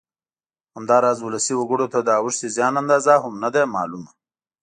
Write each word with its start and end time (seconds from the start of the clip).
همداراز 0.75 1.17
ولسي 1.25 1.53
وګړو 1.57 1.85
ته 1.93 1.99
د 2.07 2.09
اوښتې 2.21 2.47
زیان 2.55 2.73
اندازه 2.81 3.13
هم 3.23 3.33
نه 3.43 3.49
ده 3.55 3.61
معلومه 3.75 4.11